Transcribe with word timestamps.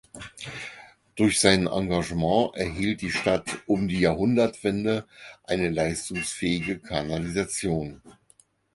Durch 1.15 1.39
sein 1.39 1.67
Engagement 1.67 2.55
erhielt 2.55 3.01
die 3.01 3.11
Stadt 3.11 3.59
um 3.67 3.87
die 3.87 3.99
Jahrhundertwende 3.99 5.05
eine 5.43 5.69
leistungsfähige 5.69 6.79
Kanalisation. 6.79 8.01